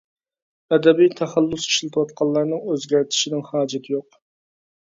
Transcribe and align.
ئەدەبىي 0.77 1.11
تەخەللۇس 1.19 1.67
ئىشلىتىۋاتقانلارنىڭ 1.71 2.65
ئۆزگەرتىشىنىڭ 2.71 3.47
ھاجىتى 3.51 3.99
يوق. 3.99 4.19